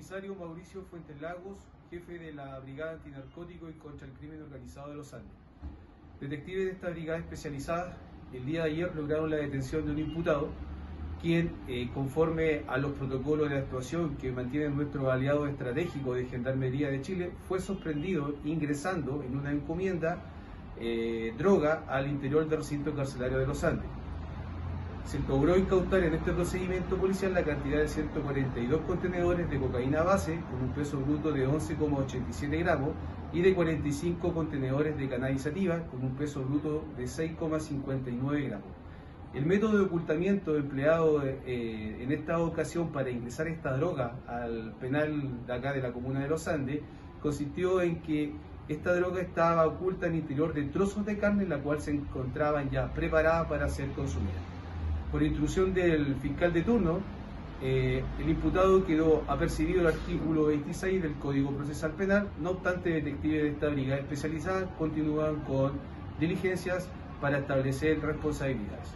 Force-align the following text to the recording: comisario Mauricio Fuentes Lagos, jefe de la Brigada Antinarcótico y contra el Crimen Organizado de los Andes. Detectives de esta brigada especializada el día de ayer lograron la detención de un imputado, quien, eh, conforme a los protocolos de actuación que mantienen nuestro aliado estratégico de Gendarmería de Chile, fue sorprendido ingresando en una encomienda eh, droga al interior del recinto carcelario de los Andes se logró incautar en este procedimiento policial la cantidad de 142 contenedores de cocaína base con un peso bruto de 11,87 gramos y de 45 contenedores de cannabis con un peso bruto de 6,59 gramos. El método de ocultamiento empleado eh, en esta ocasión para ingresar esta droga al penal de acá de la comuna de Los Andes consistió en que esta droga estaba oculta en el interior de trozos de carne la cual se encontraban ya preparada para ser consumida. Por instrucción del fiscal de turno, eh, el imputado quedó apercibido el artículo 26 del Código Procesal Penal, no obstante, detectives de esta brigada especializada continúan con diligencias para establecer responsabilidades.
comisario 0.00 0.34
Mauricio 0.34 0.82
Fuentes 0.84 1.20
Lagos, 1.20 1.58
jefe 1.90 2.18
de 2.18 2.32
la 2.32 2.58
Brigada 2.60 2.92
Antinarcótico 2.92 3.68
y 3.68 3.74
contra 3.74 4.06
el 4.06 4.14
Crimen 4.14 4.40
Organizado 4.40 4.88
de 4.88 4.94
los 4.94 5.12
Andes. 5.12 5.30
Detectives 6.18 6.64
de 6.64 6.70
esta 6.70 6.88
brigada 6.88 7.18
especializada 7.18 7.98
el 8.32 8.46
día 8.46 8.64
de 8.64 8.70
ayer 8.70 8.96
lograron 8.96 9.28
la 9.28 9.36
detención 9.36 9.84
de 9.84 9.92
un 9.92 9.98
imputado, 9.98 10.48
quien, 11.20 11.52
eh, 11.68 11.90
conforme 11.92 12.62
a 12.66 12.78
los 12.78 12.92
protocolos 12.92 13.50
de 13.50 13.58
actuación 13.58 14.16
que 14.16 14.32
mantienen 14.32 14.74
nuestro 14.74 15.10
aliado 15.10 15.46
estratégico 15.46 16.14
de 16.14 16.24
Gendarmería 16.24 16.88
de 16.88 17.02
Chile, 17.02 17.32
fue 17.46 17.60
sorprendido 17.60 18.36
ingresando 18.46 19.22
en 19.22 19.36
una 19.36 19.52
encomienda 19.52 20.22
eh, 20.78 21.34
droga 21.36 21.84
al 21.88 22.08
interior 22.08 22.48
del 22.48 22.60
recinto 22.60 22.94
carcelario 22.94 23.36
de 23.36 23.46
los 23.46 23.62
Andes 23.64 23.90
se 25.10 25.18
logró 25.26 25.58
incautar 25.58 26.04
en 26.04 26.14
este 26.14 26.30
procedimiento 26.30 26.96
policial 26.96 27.34
la 27.34 27.42
cantidad 27.42 27.78
de 27.78 27.88
142 27.88 28.82
contenedores 28.82 29.50
de 29.50 29.58
cocaína 29.58 30.04
base 30.04 30.38
con 30.48 30.62
un 30.62 30.72
peso 30.72 31.00
bruto 31.00 31.32
de 31.32 31.48
11,87 31.48 32.60
gramos 32.60 32.90
y 33.32 33.40
de 33.42 33.52
45 33.52 34.32
contenedores 34.32 34.96
de 34.96 35.08
cannabis 35.08 35.48
con 35.90 36.04
un 36.04 36.14
peso 36.14 36.44
bruto 36.44 36.84
de 36.96 37.06
6,59 37.06 38.46
gramos. 38.46 38.68
El 39.34 39.46
método 39.46 39.78
de 39.78 39.84
ocultamiento 39.86 40.56
empleado 40.56 41.24
eh, 41.24 42.04
en 42.04 42.12
esta 42.12 42.38
ocasión 42.38 42.92
para 42.92 43.10
ingresar 43.10 43.48
esta 43.48 43.76
droga 43.76 44.14
al 44.28 44.74
penal 44.78 45.44
de 45.44 45.52
acá 45.52 45.72
de 45.72 45.82
la 45.82 45.92
comuna 45.92 46.20
de 46.20 46.28
Los 46.28 46.46
Andes 46.46 46.82
consistió 47.20 47.82
en 47.82 48.00
que 48.02 48.32
esta 48.68 48.94
droga 48.94 49.20
estaba 49.20 49.66
oculta 49.66 50.06
en 50.06 50.12
el 50.12 50.18
interior 50.20 50.54
de 50.54 50.62
trozos 50.66 51.04
de 51.04 51.18
carne 51.18 51.46
la 51.46 51.58
cual 51.58 51.80
se 51.80 51.90
encontraban 51.90 52.70
ya 52.70 52.94
preparada 52.94 53.48
para 53.48 53.68
ser 53.68 53.88
consumida. 53.90 54.59
Por 55.10 55.22
instrucción 55.22 55.74
del 55.74 56.14
fiscal 56.16 56.52
de 56.52 56.62
turno, 56.62 57.00
eh, 57.62 58.02
el 58.18 58.30
imputado 58.30 58.86
quedó 58.86 59.22
apercibido 59.26 59.80
el 59.80 59.88
artículo 59.88 60.46
26 60.46 61.02
del 61.02 61.14
Código 61.14 61.50
Procesal 61.50 61.92
Penal, 61.92 62.28
no 62.40 62.50
obstante, 62.50 62.90
detectives 62.90 63.42
de 63.42 63.48
esta 63.50 63.68
brigada 63.68 64.00
especializada 64.00 64.66
continúan 64.78 65.40
con 65.40 65.72
diligencias 66.18 66.88
para 67.20 67.38
establecer 67.38 68.00
responsabilidades. 68.00 68.94